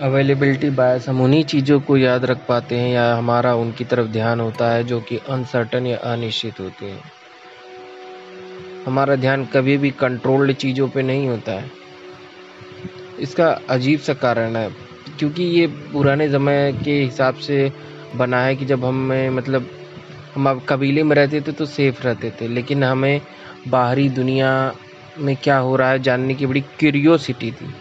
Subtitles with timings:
[0.00, 4.40] Availability बायस हम उन्हीं चीज़ों को याद रख पाते हैं या हमारा उनकी तरफ़ ध्यान
[4.40, 7.02] होता है जो कि अनसर्टन या अनिश्चित होती हैं।
[8.86, 11.70] हमारा ध्यान कभी भी कंट्रोल्ड चीज़ों पे नहीं होता है।
[13.18, 14.70] इसका अजीब सा कारण है,
[15.18, 17.70] क्योंकि ये पुराने ज़माने के हिसाब से
[18.16, 19.68] बना है कि जब हमें मतलब
[20.34, 23.20] हम अब कबीले में रहते थे तो सेफ़ रहते थे, लेकिन हमें
[23.68, 24.74] बाहरी दुनिया
[25.18, 27.72] में क्या हो रहा है जानने की बड़ी क्यूरियोसिटी थी।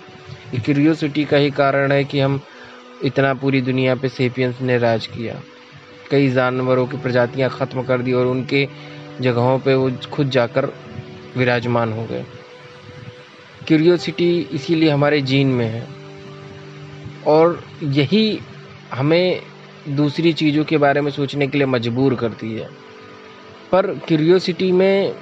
[0.55, 2.41] क्यूरियोसिटी का ही कारण है कि हम
[3.03, 5.41] इतना पूरी दुनिया पे सेपियंस ने राज किया।
[6.12, 8.67] कई जानवरों की प्रजातियाँ ख़त्म कर दी और उनके
[9.22, 10.66] जगहों पे वो खुद जाकर
[11.38, 12.25] विराजमान हो गए।
[13.67, 15.88] क्यूरियोसिटी इसीलिए हमारे जीन में है।
[17.27, 18.39] और यही
[18.94, 19.41] हमें
[19.89, 22.70] दूसरी चीज़ों के बारे में सोचने के लिए मजबूर करती है।
[23.72, 25.16] पर क्यूरियोसिटी में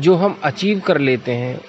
[0.00, 1.60] जो हम अचीव कर लेते हैं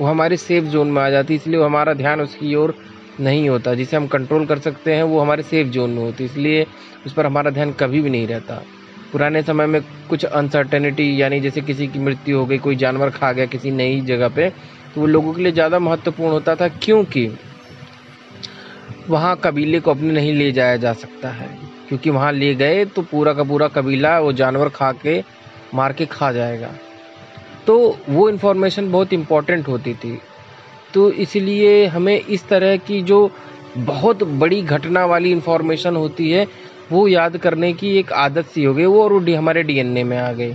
[0.00, 2.74] वो हमारे सेफ़ जोन में आ जाती है इसलिए हमारा ध्यान उसकी ओर
[3.20, 6.66] नहीं होता। जिसे हम कंट्रोल कर सकते हैं, वो हमारे सेफ़ जोन में होती, इसलिए
[7.06, 8.62] उस पर हमारा ध्यान कभी भी नहीं रहता।
[9.12, 13.32] पुराने समय में कुछ अनसर्टेनिटी यानी जैसे किसी की मृत्यु हो गई, कोई जानवर खा
[13.32, 14.48] गया किसी नई जगह पे
[14.94, 17.28] तो वो लोगों के लिए ज़्यादा महत्वपूर्ण होता था, क्योंकि
[19.08, 21.48] वहाँ कबीले को अपने नहीं ले जाया जा सकता है।
[21.88, 25.22] क्योंकि वहाँ ले गए तो पूरा का पूरा कबीला वो जानवर खा के,
[25.74, 26.70] मार के खा जाएगा।
[27.70, 30.18] तो वो इन्फॉर्मेशन बहुत इंपॉर्टेंट होती थी।
[30.94, 33.30] तो इसलिए हमें इस तरह की जो
[33.76, 36.46] बहुत बड़ी घटना वाली इन्फॉर्मेशन होती है,
[36.92, 40.18] वो याद करने की एक आदत सी हो गई। वो और वो हमारे डीएनए में
[40.18, 40.54] आ गई।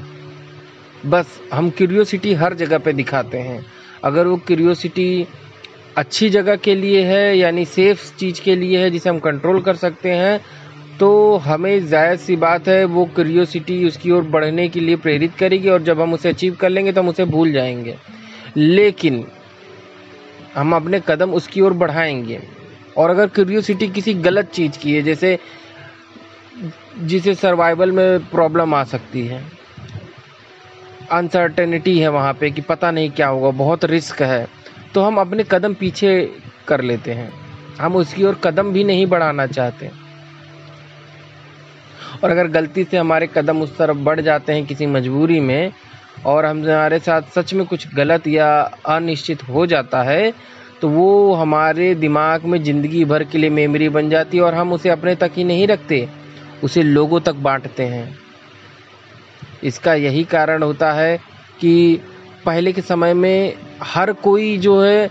[1.06, 3.66] बस हम क्यूरियोसिटी हर जगह पे दिखाते हैं।
[4.04, 5.28] अगर वो क्यूरियोसिटी
[5.98, 9.76] अच्छी जगह के लिए है, यानी सेफ़ चीज़ के लिए है, जिसे हम कंट्रोल कर
[9.76, 10.42] सकते हैं
[11.00, 15.70] तो हमें जायज़ सी बात है, वो क्यूरियोसिटी उसकी ओर बढ़ने के लिए प्रेरित करेगी
[15.70, 17.96] और जब हम उसे अचीव कर लेंगे तो हम उसे भूल जाएँगे।
[18.58, 19.26] लेकिन
[20.56, 22.40] हम अपने कदम उसकी ओर बढ़ाएँगे।
[22.98, 25.38] और अगर क्यूरियोसिटी किसी गलत चीज़ की है, जैसे
[26.98, 29.44] जिसे सर्वाइवल में प्रॉब्लम आ सकती है
[31.12, 34.48] अनसर्टेनिटी है वहाँ पे कि पता नहीं क्या होगा, बहुत रिस्क है
[34.94, 36.32] तो हम अपने कदम पीछे
[36.68, 37.32] कर लेते हैं।
[37.82, 39.90] हम उसकी ओर कदम भी नहीं बढ़ाना चाहते।
[42.26, 45.72] और अगर गलती से हमारे कदम उस तरफ़ बढ़ जाते हैं किसी मजबूरी में,
[46.26, 48.48] और हम हमारे साथ सच में कुछ गलत या
[48.88, 50.34] अनिश्चित हो जाता है
[50.82, 54.74] तो वो हमारे दिमाग में ज़िंदगी भर के लिए मेमोरी बन जाती है और हम
[54.74, 56.08] उसे अपने तक ही नहीं रखते,
[56.64, 58.18] उसे लोगों तक बांटते हैं।
[59.64, 61.18] इसका यही कारण होता है
[61.60, 62.02] कि
[62.46, 63.54] पहले के समय में
[63.84, 65.10] हर कोई जो है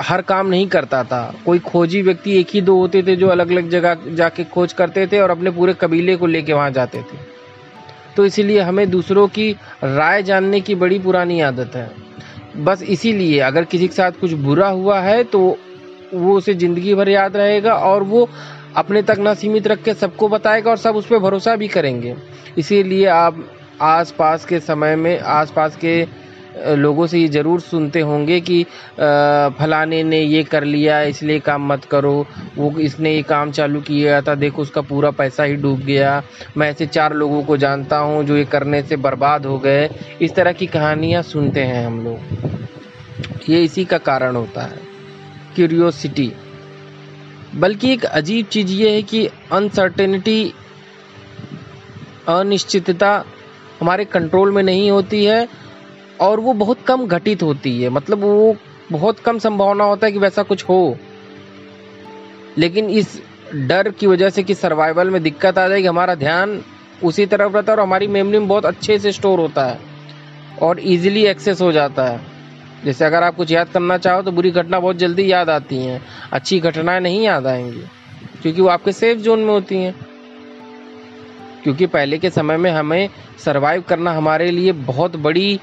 [0.00, 3.50] हर काम नहीं करता था। कोई खोजी व्यक्ति एक ही दो होते थे जो अलग
[3.50, 7.18] अलग जगह जाके खोज करते थे और अपने पूरे कबीले को लेके वहाँ जाते थे।
[8.16, 9.50] तो इसीलिए हमें दूसरों की
[9.84, 11.90] राय जानने की बड़ी पुरानी आदत है।
[12.56, 15.40] बस इसीलिए अगर किसी के साथ कुछ बुरा हुआ है तो
[16.14, 18.28] वो उसे ज़िंदगी भर याद रहेगा और वो
[18.76, 22.14] अपने तक ना सीमित रख के सबको बताएगा और सब उस पर भरोसा भी करेंगे।
[22.58, 23.44] इसीलिए आप
[23.82, 26.02] आस पास के समय में आस पास के
[26.60, 28.62] लोगों से ये ज़रूर सुनते होंगे कि
[29.56, 32.26] फलाने ने ये कर लिया, इसलिए काम मत करो।
[32.56, 36.22] वो इसने ये काम चालू किया था, देखो उसका पूरा पैसा ही डूब गया।
[36.56, 39.88] मैं ऐसे चार लोगों को जानता हूँ जो ये करने से बर्बाद हो गए।
[40.22, 44.78] इस तरह की कहानियाँ सुनते हैं हम लोग। ये इसी का कारण होता है।
[45.54, 46.32] क्यूरियोसिटी
[47.54, 50.52] बल्कि एक अजीब चीज़ ये है कि अनसर्टेनिटी
[52.28, 53.12] अनिश्चितता
[53.80, 55.46] हमारे कंट्रोल में नहीं होती है।
[56.20, 58.56] और वो बहुत कम घटित होती है। मतलब वो
[58.92, 60.96] बहुत कम संभावना होता है कि वैसा कुछ हो।
[62.58, 63.20] लेकिन इस
[63.54, 66.60] डर की वजह से कि सर्वाइवल में दिक्कत आ जाएगी हमारा ध्यान
[67.04, 69.78] उसी तरफ़ रहता है और हमारी मेमोरी में बहुत अच्छे से स्टोर होता है
[70.62, 72.20] और इजीली एक्सेस हो जाता है।
[72.84, 76.00] जैसे अगर आप कुछ याद करना चाहो तो बुरी घटना बहुत जल्दी याद आती हैं।
[76.32, 77.82] अच्छी घटनाएँ नहीं याद आएँगी,
[78.42, 79.94] क्योंकि वो आपके सेफ़ जोन में होती हैं।
[81.64, 83.08] क्योंकि पहले के समय में हमें
[83.44, 85.60] सरवाइव करना हमारे लिए बहुत बड़ी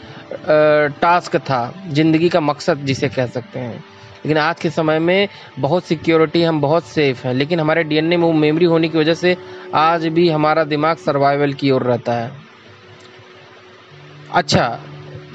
[1.01, 3.83] टास्क था, ज़िंदगी का मकसद जिसे कह सकते हैं।
[4.17, 5.27] लेकिन आज के समय में
[5.59, 9.13] बहुत सिक्योरिटी हम बहुत सेफ़ हैं, लेकिन हमारे डीएनए में वो मेमोरी होने की वजह
[9.13, 9.35] से
[9.75, 12.31] आज भी हमारा दिमाग सर्वाइवल की ओर रहता है।
[14.31, 14.67] अच्छा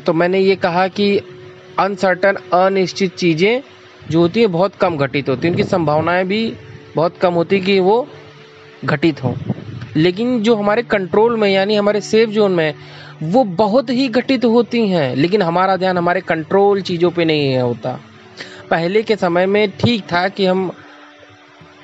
[0.07, 1.17] तो मैंने ये कहा कि
[1.81, 3.63] अनसर्टन अनिश्चित चीज़ें
[4.11, 6.57] जो होती हैं, बहुत कम घटित होती हैं। उनकी संभावनाएँ भी
[6.97, 8.07] बहुत कम होती कि वो
[8.85, 9.35] घटित हों।
[9.97, 12.75] लेकिन जो हमारे कंट्रोल में, यानी हमारे सेफ़ जोन में,
[13.23, 17.99] वो बहुत ही घटित होती हैं। लेकिन हमारा ध्यान हमारे कंट्रोल चीज़ों पे नहीं होता।
[18.71, 20.71] पहले के समय में ठीक था कि हम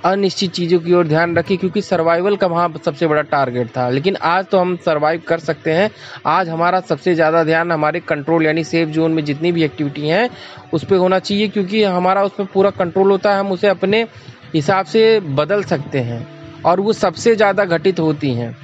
[0.04, 4.16] अनिश्चित चीज़ों की ओर ध्यान रखें, क्योंकि सर्वाइवल का वहाँ सबसे बड़ा टारगेट था। लेकिन
[4.16, 5.90] आज तो हम सर्वाइव कर सकते हैं।
[6.26, 10.30] आज हमारा सबसे ज़्यादा ध्यान हमारे कंट्रोल यानी सेफ़ जोन में जितनी भी एक्टिविटी हैं,
[10.72, 14.06] उस पर होना चाहिए, क्योंकि हमारा उस पर पूरा कंट्रोल होता है। हम उसे अपने
[14.54, 18.56] हिसाब से बदल सकते हैं। और वो सबसे ज़्यादा घटित होती हैं।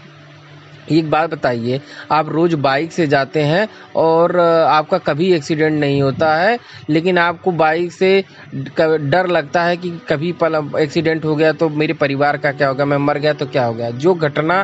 [0.92, 1.80] एक बात बताइए,
[2.12, 6.58] आप रोज़ बाइक से जाते हैं और आपका कभी एक्सीडेंट नहीं होता है,
[6.90, 8.24] लेकिन आपको बाइक से
[8.54, 12.84] डर लगता है कि कभी पल, एक्सीडेंट हो गया तो मेरे परिवार का क्या होगा,
[12.84, 13.90] मैं मर गया तो क्या हो गया?
[13.90, 14.62] जो घटना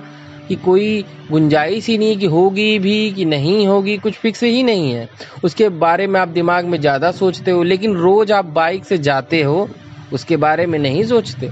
[0.48, 4.92] की कोई गुंजाइश ही नहीं कि होगी भी कि नहीं होगी, कुछ फिक्स ही नहीं
[4.92, 5.08] है।
[5.44, 9.42] उसके बारे में आप दिमाग में ज़्यादा सोचते हो, लेकिन रोज़ आप बाइक से जाते
[9.42, 9.68] हो,
[10.12, 11.50] उसके बारे में नहीं सोचते।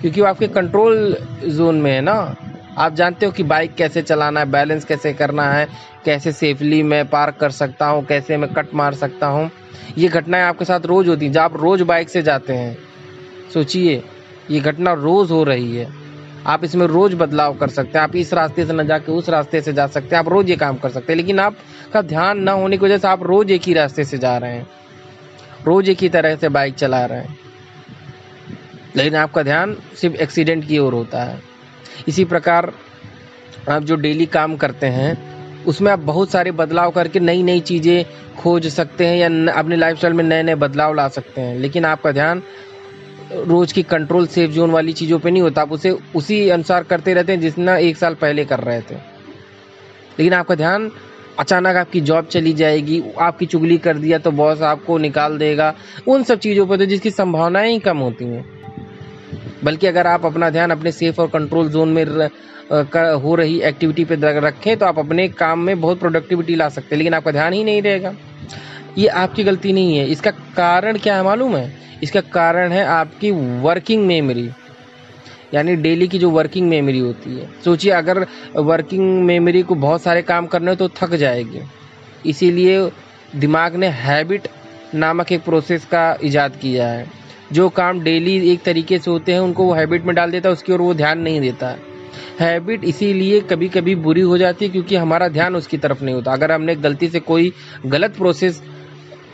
[0.00, 2.36] क्योंकि वो आपके कंट्रोल जोन में है ना।
[2.78, 5.68] आप जानते हो कि बाइक कैसे चलाना है बैलेंस कैसे करना है,
[6.04, 9.50] कैसे सेफली मैं पार्क कर सकता हूँ, कैसे मैं कट मार सकता हूँ।
[9.98, 12.78] ये घटनाएँ आपके साथ रोज़ होती हैं। जब आप रोज़ बाइक से जाते हैं,
[13.54, 14.02] सोचिए,
[14.50, 15.92] ये घटना रोज़ हो रही है।
[16.46, 19.60] आप इसमें रोज़ बदलाव कर सकते हैं। आप इस रास्ते से न जाके उस रास्ते
[19.60, 22.48] से जा सकते हैं। आप रोज़ ये काम कर सकते हैं। लेकिन आपका ध्यान न
[22.48, 24.66] होने की वजह से आप रोज़ एक ही रास्ते से जा रहे हैं।
[25.66, 27.47] रोज़ एक ही तरह से बाइक चला रहे हैं।
[28.96, 31.42] लेकिन आपका ध्यान सिर्फ़ एक्सीडेंट की ओर होता है।
[32.08, 32.72] इसी प्रकार
[33.70, 38.04] आप जो डेली काम करते हैं, उसमें आप बहुत सारे बदलाव करके नई नई चीज़ें
[38.36, 42.12] खोज सकते हैं या अपने लाइफस्टाइल में नए नए बदलाव ला सकते हैं। लेकिन आपका
[42.12, 42.42] ध्यान
[43.32, 47.14] रोज़ की कंट्रोल सेफ़ जोन वाली चीज़ों पे नहीं होता। आप उसे, उसी अनुसार करते
[47.14, 50.90] रहते हैं जितना एक साल पहले कर रहे थे। लेकिन आपका ध्यान
[51.38, 55.74] अचानक आपकी जॉब चली जाएगी, आपकी चुगली कर दिया तो बॉस आपको निकाल देगा।
[56.08, 58.57] उन सब चीज़ों पर तो जिसकी संभावनाएँ ही कम होती हैं।
[59.64, 62.04] बल्कि अगर आप अपना ध्यान अपने सेफ़ और कंट्रोल जोन में
[63.22, 66.98] हो रही एक्टिविटी पे रखें तो आप अपने काम में बहुत प्रोडक्टिविटी ला सकते हैं,
[66.98, 68.14] लेकिन आपका ध्यान ही नहीं रहेगा।
[68.98, 71.72] ये आपकी गलती नहीं है। इसका कारण क्या है मालूम है?
[72.02, 73.30] इसका कारण है आपकी
[73.62, 74.48] वर्किंग मेमोरी
[75.54, 78.26] यानी डेली की जो वर्किंग मेमोरी होती है। सोचिए, अगर
[78.56, 81.60] वर्किंग मेमोरी को बहुत सारे काम करने हो तो थक जाएगी।
[82.26, 82.90] इसीलिए
[83.36, 84.48] दिमाग ने हैबिट
[84.94, 87.06] नामक एक प्रोसेस का इजाद किया है।
[87.52, 90.52] जो काम डेली एक तरीके से होते हैं, उनको वो हैबिट में डाल देता है,
[90.52, 91.78] उसकी ओर वो ध्यान नहीं देता। है
[92.40, 96.32] हैबिट इसीलिए कभी कभी बुरी हो जाती है, क्योंकि हमारा ध्यान उसकी तरफ़ नहीं होता।
[96.32, 97.52] अगर हमने गलती से कोई
[97.86, 98.62] गलत प्रोसेस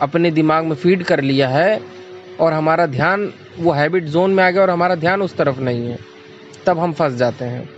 [0.00, 1.80] अपने दिमाग में फ़ीड कर लिया है,
[2.40, 5.88] और हमारा ध्यान, वो हैबिट जोन में आ गया और हमारा ध्यान उस तरफ़ नहीं
[5.88, 5.98] है,
[6.66, 7.68] तब हम फंस जाते हैं।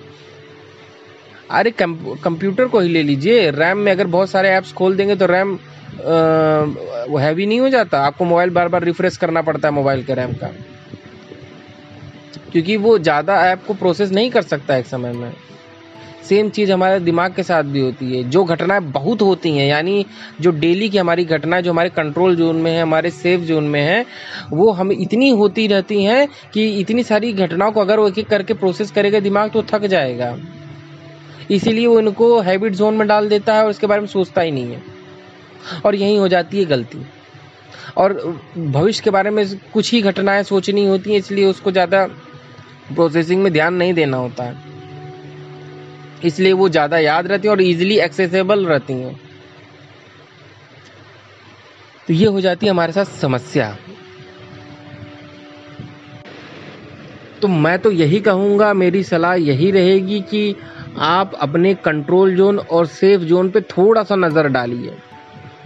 [1.50, 5.27] अरे कंप्यूटर को ही ले लीजिए। रैम में अगर बहुत सारे ऐप्स खोल देंगे तो
[5.27, 5.59] रैम
[5.96, 10.14] वो हैवी नहीं हो जाता। आपको मोबाइल बार बार रिफ्रेश करना पड़ता है मोबाइल के
[10.14, 10.52] रैम का।
[12.52, 15.32] क्योंकि वो ज़्यादा ऐप को प्रोसेस नहीं कर सकता एक समय में।
[16.28, 20.06] सेम चीज़ हमारे दिमाग के साथ भी होती है। जो घटनाएँ बहुत होती हैं, यानी
[20.40, 23.81] जो डेली की हमारी घटनाएँ जो हमारे कंट्रोल जोन में है, हमारे सेफ़ जोन में
[23.81, 24.04] है,
[24.52, 28.28] वो हम इतनी होती रहती हैं कि इतनी सारी घटनाओं को अगर वो एक एक
[28.28, 30.37] करके प्रोसेस करेगा, दिमाग तो थक जाएगा।
[31.50, 34.50] इसीलिए वो इनको हैबिट जोन में डाल देता है और उसके बारे में सोचता ही
[34.50, 34.95] नहीं है।
[35.85, 37.07] और यही हो जाती है गलती।
[37.97, 38.13] और
[38.59, 42.07] भविष्य के बारे में कुछ ही घटनाएँ सोचनी होती हैं, इसलिए उसको ज़्यादा
[42.95, 44.65] प्रोसेसिंग में ध्यान नहीं देना होता है।
[46.25, 49.15] इसलिए वो ज़्यादा याद रहती है और इजीली एक्सेसिबल रहती हैं।
[52.09, 53.77] तो ये हो जाती है हमारे साथ समस्या।
[57.43, 60.55] तो मैं तो यही कहूँगा, मेरी सलाह यही रहेगी कि
[60.99, 64.93] आप अपने कंट्रोल जोन और सेफ़ जोन पे थोड़ा सा नज़र डालिए।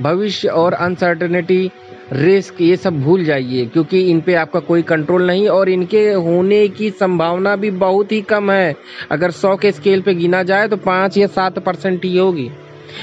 [0.01, 1.71] भविष्य और अनसर्टनिटी
[2.13, 6.67] रिस्क ये सब भूल जाइए, क्योंकि इन पे आपका कोई कंट्रोल नहीं और इनके होने
[6.69, 8.75] की संभावना भी बहुत ही कम है।
[9.11, 12.51] अगर सौ के स्केल पे गिना जाए तो पाँच या सात परसेंट ही होगी।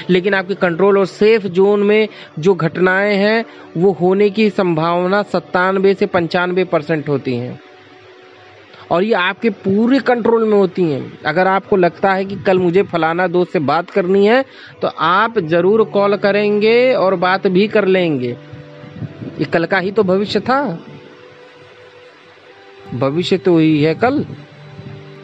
[0.10, 2.08] लेकिन आपके कंट्रोल और सेफ़ जोन में
[2.40, 3.46] जो घटनाएँ हैं,
[3.78, 7.60] वो होने की संभावना सत्तानवे से पंचानवे परसेंट होती हैं।
[8.92, 12.84] और ये आपके पूरे कंट्रोल में होती हैं। अगर आपको लगता है कि कल मुझे
[12.86, 14.44] फलाना दोस्त से बात करनी है
[14.82, 18.30] तो आप ज़रूर कॉल करेंगे और बात भी कर लेंगे।
[19.40, 20.62] ये कल का ही तो भविष्य था।
[22.94, 24.26] भविष्य तो ही है कल।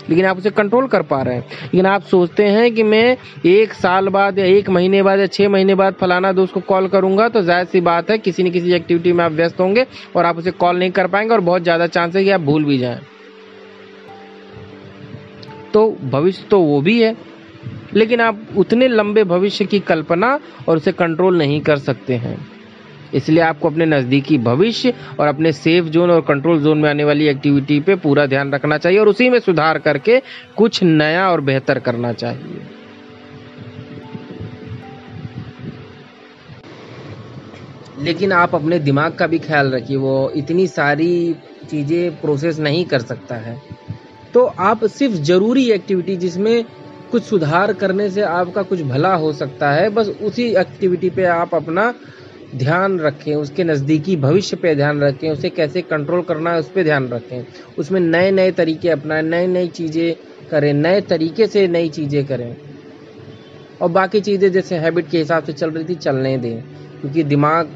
[0.09, 3.15] लेकिन आप उसे कंट्रोल कर पा रहे हैं। लेकिन आप सोचते हैं कि मैं
[3.45, 6.87] एक साल बाद या एक महीने बाद या छः महीने बाद फलाना दोस्त को कॉल
[6.87, 10.25] करूँगा तो ज़ाहिर सी बात है, किसी न किसी एक्टिविटी में आप व्यस्त होंगे और
[10.25, 12.77] आप उसे कॉल नहीं कर पाएँगे और बहुत ज़्यादा चांस है कि आप भूल भी
[12.77, 12.99] जाएँ।
[15.73, 17.15] तो भविष्य तो वो भी है,
[17.93, 20.39] लेकिन आप उतने लंबे भविष्य की कल्पना
[20.69, 22.37] और उसे कंट्रोल नहीं कर सकते हैं।
[23.13, 27.27] इसलिए आपको अपने नज़दीकी भविष्य और अपने सेफ़ जोन और कंट्रोल जोन में आने वाली
[27.27, 30.19] एक्टिविटी पे पूरा ध्यान रखना चाहिए और उसी में सुधार करके
[30.57, 32.61] कुछ नया और बेहतर करना चाहिए।
[37.99, 41.35] लेकिन आप अपने दिमाग का भी ख्याल रखिए, वो इतनी सारी
[41.69, 43.57] चीज़ें प्रोसेस नहीं कर सकता है।
[44.33, 46.65] तो आप सिर्फ़ ज़रूरी एक्टिविटी जिसमें
[47.11, 51.55] कुछ सुधार करने से आपका कुछ भला हो सकता है, बस उसी एक्टिविटी पे आप
[51.55, 51.93] अपना
[52.55, 56.83] ध्यान रखें, उसके नज़दीकी भविष्य पे ध्यान रखें, उसे कैसे कंट्रोल करना है उस पर
[56.83, 57.45] ध्यान रखें।
[57.77, 60.15] उसमें नए नए तरीके अपनाएँ नई नई चीज़ें
[60.51, 62.55] करें, नए तरीके से नई चीज़ें करें।
[63.81, 66.61] और बाकी चीज़ें जैसे हैबिट के हिसाब से चल रही थी, चलने दें,
[67.01, 67.69] क्योंकि दिमाग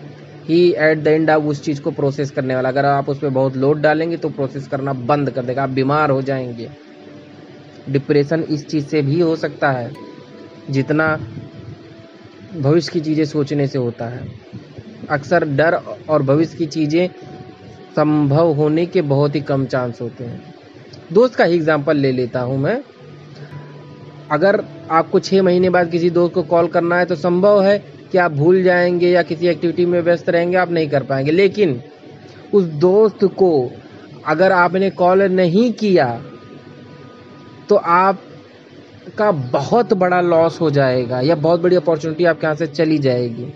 [0.50, 3.30] ही एट द एंड आप उस चीज़ को प्रोसेस करने वाला। अगर आप उस पर
[3.30, 6.70] बहुत लोड डालेंगे तो प्रोसेस करना बंद कर देगा। आप बीमार हो जाएँगे।
[7.89, 9.92] डिप्रेशन इस चीज़ से भी हो सकता है।
[10.70, 11.16] जितना
[12.56, 14.27] भविष्य की चीज़ें सोचने से होता है।
[15.10, 17.08] अक्सर डर और भविष्य की चीज़ें
[17.96, 20.54] संभव होने के बहुत ही कम चांस होते हैं।
[21.13, 22.82] दोस्त का ही एग्ज़ाम्पल ले लेता हूँ मैं।
[24.32, 27.77] अगर आपको छः महीने बाद किसी दोस्त को कॉल करना है तो संभव है
[28.12, 31.82] कि आप भूल जाएँगे या किसी एक्टिविटी में व्यस्त रहेंगे, आप नहीं कर पाएँगे। लेकिन
[32.54, 33.70] उस दोस्त को
[34.28, 36.10] अगर आपने कॉल नहीं किया
[37.70, 38.22] तो आप
[39.18, 43.54] का बहुत बड़ा लॉस हो जाएगा या बहुत बड़ी अपॉर्चुनिटी आपके यहाँ से चली जाएगी।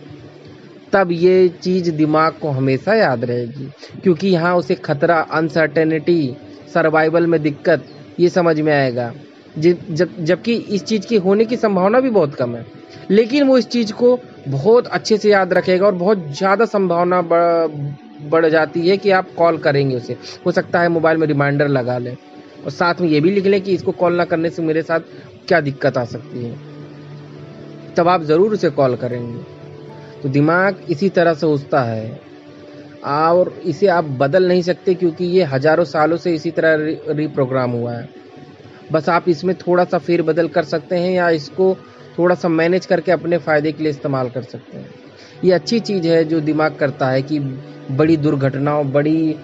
[0.93, 3.69] तब ये चीज़ दिमाग को हमेशा याद रहेगी,
[4.03, 6.35] क्योंकि यहाँ उसे खतरा अनसर्टेनिटी
[6.73, 7.85] सर्वाइवल में दिक्कत,
[8.19, 9.11] ये समझ में आएगा।
[9.57, 12.65] जब, जबकि इस चीज़ की होने की संभावना भी बहुत कम है।
[13.11, 14.17] लेकिन वो इस चीज़ को
[14.47, 17.21] बहुत अच्छे से याद रखेगा और बहुत ज़्यादा संभावना
[18.23, 20.15] बढ़ जाती है कि आप कॉल करेंगे उसे।
[20.45, 22.15] हो सकता है मोबाइल में रिमाइंडर लगा लें
[22.63, 24.99] और साथ में ये भी लिख लें कि इसको कॉल ना करने से मेरे साथ
[25.47, 26.55] क्या दिक्कत आ सकती है।
[27.95, 29.39] तब आप ज़रूर उसे कॉल करेंगे।
[30.21, 32.19] तो दिमाग इसी तरह से उठता है।
[33.07, 37.93] और इसे आप बदल नहीं सकते क्योंकि ये हज़ारों सालों से इसी तरह रिप्रोग्राम हुआ
[37.93, 38.20] है।
[38.91, 41.75] बस आप इसमें थोड़ा सा फेर बदल कर सकते हैं या इसको
[42.17, 44.89] थोड़ा सा मैनेज करके अपने फ़ायदे के लिए इस्तेमाल कर सकते हैं।
[45.43, 47.39] ये अच्छी चीज़ है जो दिमाग करता है कि
[47.91, 49.35] बड़ी दुर्घटनाओं, बड़ी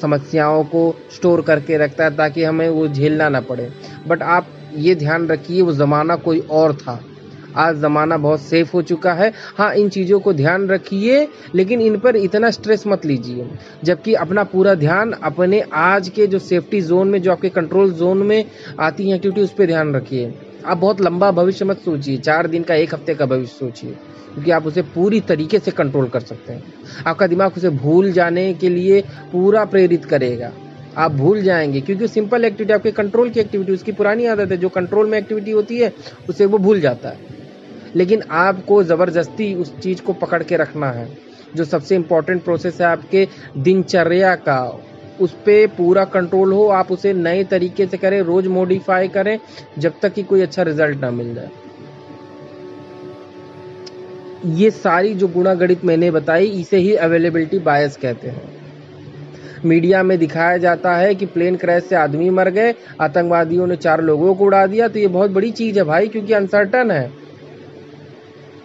[0.00, 3.70] समस्याओं को स्टोर करके रखता है ताकि हमें वो झेलना ना पड़े।
[4.06, 7.00] बट आप ये ध्यान रखिए, वो ज़माना कोई और था।
[7.56, 11.98] आज ज़माना बहुत सेफ़ हो चुका है। हाँ इन चीज़ों को ध्यान रखिए, लेकिन इन
[11.98, 13.48] पर इतना स्ट्रेस मत लीजिए,
[13.84, 18.18] जबकि अपना पूरा ध्यान अपने आज के जो सेफ्टी जोन में, जो आपके कंट्रोल जोन
[18.18, 18.44] में
[18.80, 20.34] आती है एक्टिविटी उस पर ध्यान रखिए।
[20.66, 23.90] आप बहुत लंबा भविष्य मत सोचिए, चार दिन का, एक हफ़्ते का भविष्य सोचिए,
[24.34, 26.62] क्योंकि आप उसे पूरी तरीके से कंट्रोल कर सकते हैं।
[27.06, 29.00] आपका दिमाग उसे भूल जाने के लिए
[29.32, 30.52] पूरा प्रेरित करेगा।
[30.96, 34.68] आप भूल जाएँगे, क्योंकि सिंपल एक्टिविटी आपके कंट्रोल की एक्टिविटी उसकी पुरानी आदत है, जो
[34.68, 35.92] कंट्रोल में एक्टिविटी होती है,
[36.28, 37.35] उसे वो भूल जाता है।
[37.96, 41.08] लेकिन आपको ज़बरदस्ती उस चीज़ को पकड़ के रखना है।
[41.56, 44.80] जो सबसे इम्पोर्टेंट प्रोसेस है आपके दिनचर्या का।
[45.20, 49.38] उस पर पूरा कंट्रोल हो, आप उसे नए तरीके से करें, रोज़ मॉडिफाई करें,
[49.78, 51.50] जब तक कि कोई अच्छा रिज़ल्ट ना मिल जाए।
[54.44, 58.56] ये सारी जो गुणा गणित मैंने बताई, इसे ही अवेलेबिलिटी बायस कहते हैं।
[59.64, 64.02] मीडिया में दिखाया जाता है कि प्लेन क्रैश से आदमी मर गए, आतंकवादियों ने चार
[64.02, 67.25] लोगों को उड़ा दिया तो ये बहुत बड़ी चीज़ है भाई, क्योंकि अनसर्टन है।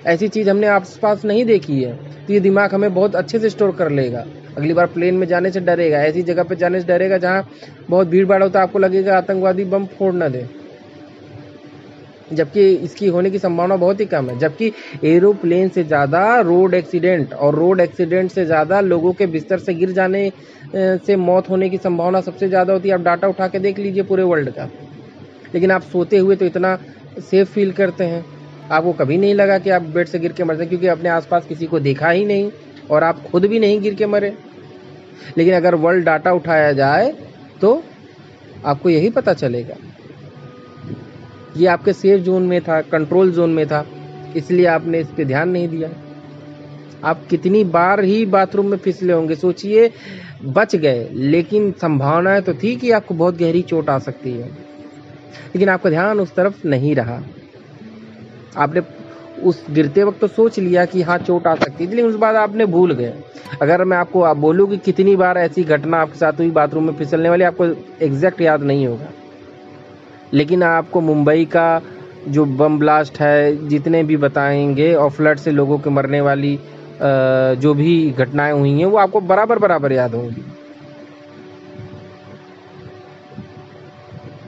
[0.06, 1.94] ऐसी चीज़ हमने आसपास नहीं देखी है
[2.28, 4.26] तो ये दिमाग हमें बहुत अच्छे से स्टोर कर लेगा।
[4.58, 7.44] अगली बार प्लेन में जाने से डरेगा। ऐसी जगह पर जाने से डरेगा जहाँ
[7.90, 10.46] बहुत भीड़ भाड़ होता है, आपको लगेगा आतंकवादी बम फोड़ ना दे।
[12.32, 14.72] जबकि इसकी होने की संभावना बहुत ही कम है। जबकि
[15.06, 19.92] एरोप्लेन से ज़्यादा रोड एक्सीडेंट और रोड एक्सीडेंट से ज़्यादा लोगों के बिस्तर से गिर
[19.92, 20.30] जाने
[20.76, 24.04] से मौत होने की संभावना सबसे ज़्यादा होती है। आप डाटा उठा के देख लीजिए
[24.04, 24.70] पूरे वर्ल्ड का।
[25.54, 26.78] लेकिन आप सोते हुए तो इतना
[27.22, 28.26] सेफ़ फील करते हैं।
[28.72, 31.46] आपको कभी नहीं लगा कि आप बेड से गिर के मर जाए, क्योंकि अपने आसपास
[31.46, 32.52] किसी को देखा ही नहीं
[32.92, 34.34] और आप खुद भी नहीं गिर के मरे।
[35.38, 37.12] लेकिन अगर वर्ल्ड डाटा उठाया जाए
[37.62, 37.84] तो
[38.66, 39.76] आपको यही पता चलेगा।
[41.58, 43.86] ये आपके सेफ़ जोन में था, कंट्रोल जोन में था,
[44.36, 45.90] इसलिए आपने इस पर ध्यान नहीं दिया।
[47.04, 49.90] आप कितनी बार ही बाथरूम में फिसले होंगे, सोचिए,
[50.46, 54.48] बच गए। लेकिन संभावनाएँ तो थी कि आपको बहुत गहरी चोट आ सकती है।
[55.56, 57.22] लेकिन आपका ध्यान उस तरफ़ नहीं रहा।
[58.58, 58.82] आपने
[59.44, 62.36] उस गिरते वक्त तो सोच लिया कि हाँ चोट आ सकती है लेकिन उस बात
[62.36, 63.14] आपने भूल गए।
[63.62, 66.94] अगर मैं आपको आप बोलूँ कि कितनी बार ऐसी घटना आपके साथ हुई, बाथरूम में
[66.96, 67.66] फिसलने वाली, आपको
[68.06, 69.10] एग्जैक्ट याद नहीं होगा।
[70.34, 71.82] लेकिन आपको मुंबई का
[72.28, 76.60] जो बम ब्लास्ट है, जितने भी बताएँगे, और फ्लड से लोगों के मरने वाली
[77.02, 80.44] जो भी घटनाएँ हुई हैं, वो आपको बराबर बराबर याद होंगी।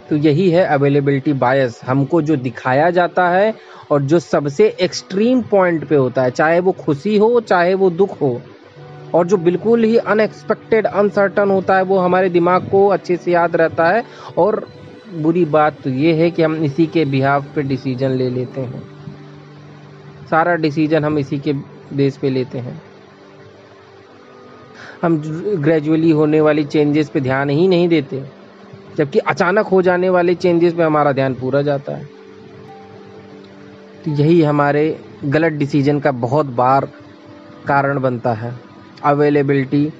[0.10, 3.53] तो यही है अवेलेबिलिटी बायस हमको जो दिखाया जाता है
[3.94, 8.22] और जो सबसे एक्सट्रीम पॉइंट पे होता है, चाहे वो खुशी हो, चाहे वो दुख
[8.22, 8.42] हो,
[9.14, 13.56] और जो बिल्कुल ही अनएक्सपेक्टेड अनसर्टन होता है, वो हमारे दिमाग को अच्छे से याद
[13.56, 14.04] रहता है,
[14.38, 14.68] और
[15.14, 18.82] बुरी बात तो ये है कि हम इसी के बिहाव पे डिसीज़न ले लेते हैं।
[20.30, 21.54] सारा डिसीज़न हम इसी के
[21.94, 22.82] बेस पे लेते हैं।
[25.02, 25.18] हम
[25.56, 28.24] ग्रेजुअली होने वाली चेंजेस पे ध्यान ही नहीं देते,
[28.98, 32.23] जबकि अचानक हो जाने वाले चेंजेस पे हमारा ध्यान पूरा जाता है।
[34.05, 34.83] तो यही हमारे
[35.25, 36.88] गलत डिसीज़न का बहुत बार
[37.67, 38.53] कारण बनता है।
[39.03, 39.91] अवेलेबिलिटी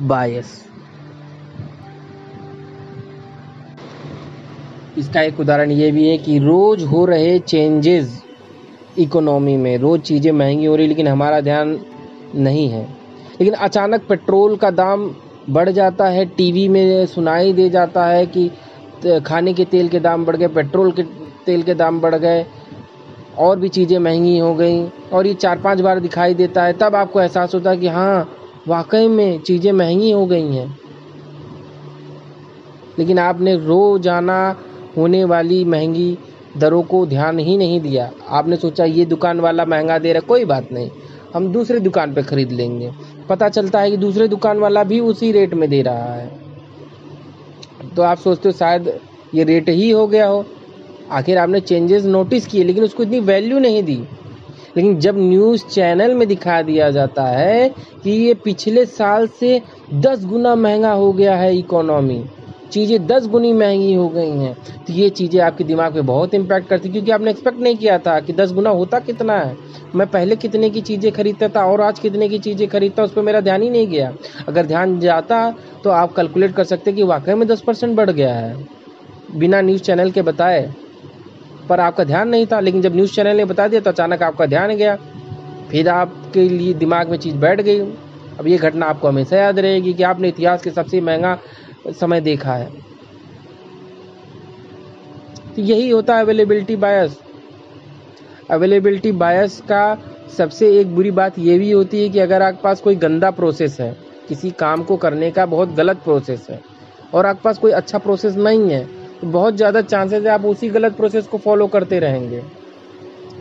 [0.00, 0.60] बायस
[4.98, 8.22] इसका एक उदाहरण ये भी है कि रोज़ हो रहे चेंजेस
[8.98, 11.78] इकोनॉमी में, रोज़ चीज़ें महँगी हो रही, लेकिन हमारा ध्यान
[12.34, 12.82] नहीं है।
[13.40, 15.10] लेकिन अचानक पेट्रोल का दाम
[15.50, 18.50] बढ़ जाता है, टीवी में सुनाई दे जाता है कि
[19.26, 21.02] खाने के तेल के दाम बढ़ गए, पेट्रोल के
[21.46, 22.44] तेल के दाम बढ़ गए
[23.38, 26.96] और भी चीज़ें महँगी हो गई, और ये चार पाँच बार दिखाई देता है, तब
[26.96, 28.28] आपको एहसास होता है कि हाँ
[28.68, 30.78] वाकई में चीज़ें महँगी हो गई हैं।
[32.98, 34.56] लेकिन आपने रोज़ाना
[34.96, 36.16] होने वाली महँगी
[36.56, 40.44] दरों को ध्यान ही नहीं दिया। आपने सोचा, ये दुकान वाला महँगा दे रहा कोई
[40.44, 40.90] बात नहीं,
[41.34, 42.90] हम दूसरे दुकान पे खरीद लेंगे।
[43.28, 46.30] पता चलता है कि दूसरे दुकान वाला भी उसी रेट में दे रहा है।
[47.96, 48.92] तो आप सोचते हो, शायद
[49.34, 50.44] ये रेट ही हो गया हो।
[51.12, 54.02] आखिर आपने चेंजेस नोटिस किए, लेकिन उसको इतनी वैल्यू नहीं दी।
[54.76, 57.68] लेकिन जब न्यूज़ चैनल में दिखा दिया जाता है
[58.04, 59.60] कि ये पिछले साल से
[59.94, 62.24] दस गुना महँगा हो गया है इकोनॉमी
[62.72, 64.54] चीज़ें दस गुनी महँगी हो गई हैं
[64.86, 68.18] तो ये चीज़ें आपके दिमाग पे बहुत इम्पैक्ट करती क्योंकि आपने एक्सपेक्ट नहीं किया था
[68.20, 69.56] कि दस गुना होता कितना है।
[69.94, 73.22] मैं पहले कितने की चीज़ें खरीदता था और आज कितने की चीज़ें खरीदता उस पर
[73.22, 74.12] मेरा ध्यान ही नहीं गया।
[74.48, 75.50] अगर ध्यान जाता
[75.84, 78.56] तो आप कैलकुलेट कर सकते कि वाकई में दस परसेंट बढ़ गया है।
[79.36, 80.68] बिना न्यूज़ चैनल के बताए
[81.68, 84.46] पर आपका ध्यान नहीं था, लेकिन जब न्यूज़ चैनल ने बता दिया तो अचानक आपका
[84.46, 84.96] ध्यान गया।
[85.70, 87.80] फिर आपके लिए दिमाग में चीज़ बैठ गई।
[88.40, 91.38] अब ये घटना आपको हमेशा याद रहेगी कि आपने इतिहास के सबसे महँगा
[92.00, 92.70] समय देखा है।
[95.56, 97.18] तो यही होता है अवेलेबिलिटी बायस
[98.50, 99.98] अवेलेबिलिटी बायस का
[100.36, 103.76] सबसे एक बुरी बात यह भी होती है कि अगर आपके पास कोई गंदा प्रोसेस
[103.80, 103.96] है,
[104.28, 106.60] किसी काम को करने का बहुत गलत प्रोसेस है,
[107.14, 108.84] और आपके पास कोई अच्छा प्रोसेस नहीं है
[109.22, 112.42] तो बहुत ज़्यादा चांसेस है आप उसी गलत प्रोसेस को फॉलो करते रहेंगे।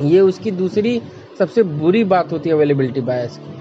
[0.03, 1.01] ये उसकी दूसरी
[1.39, 3.53] सबसे बुरी बात होती है अवेलेबिलिटी बायस की।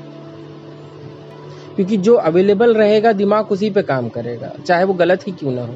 [1.76, 5.63] क्योंकि जो अवेलेबल रहेगा, दिमाग उसी पे काम करेगा, चाहे वो गलत ही क्यों ना
[5.63, 5.75] हो।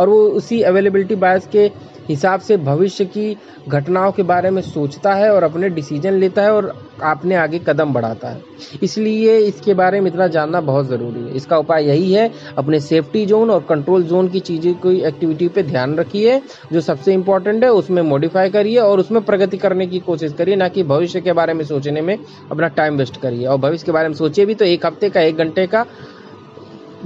[0.00, 1.70] और वो उसी अवेलेबिलिटी बायस के
[2.08, 3.36] हिसाब से भविष्य की
[3.68, 6.66] घटनाओं के बारे में सोचता है और अपने डिसीज़न लेता है और
[7.02, 8.40] अपने आगे कदम बढ़ाता है।
[8.82, 13.24] इसलिए इसके बारे में इतना जानना बहुत ज़रूरी है। इसका उपाय यही है, अपने सेफ्टी
[13.26, 16.40] जोन और कंट्रोल जोन की चीज़ें कोई एक्टिविटी पे ध्यान रखिए।
[16.72, 20.68] जो सबसे इम्पोर्टेंट है, उसमें मॉडिफाई करिए और उसमें प्रगति करने की कोशिश करिए, ना
[20.68, 22.16] कि भविष्य के बारे में सोचने में
[22.50, 25.20] अपना टाइम वेस्ट करिए। और भविष्य के बारे में सोचिए भी तो एक हफ़्ते का,
[25.20, 25.84] एक घंटे का,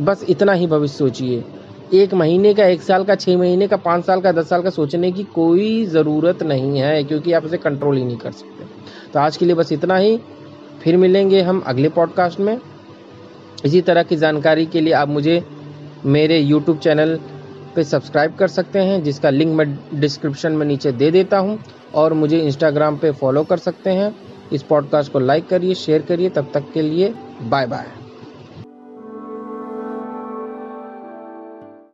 [0.00, 1.44] बस इतना ही भविष्य सोचिए।
[1.94, 4.70] एक महीने का, एक साल का छः महीने का, पाँच साल का, दस साल का
[4.70, 8.64] सोचने की कोई ज़रूरत नहीं है, क्योंकि आप उसे कंट्रोल ही नहीं कर सकते।
[9.12, 10.20] तो आज के लिए बस इतना ही।
[10.82, 12.58] फिर मिलेंगे हम अगले पॉडकास्ट में।
[13.64, 15.44] इसी तरह की जानकारी के लिए आप मुझे
[16.06, 17.20] मेरे यूट्यूब चैनल
[17.76, 21.58] पे सब्सक्राइब कर सकते हैं, जिसका लिंक मैं डिस्क्रिप्शन में नीचे दे देता हूँ,
[21.94, 24.16] और मुझे इंस्टाग्राम पे फॉलो कर सकते हैं।
[24.52, 28.05] इस पॉडकास्ट को लाइक करिए शेयर करिए। तब तक के लिए बाय बाय